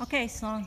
Okay, 0.00 0.26
so 0.28 0.62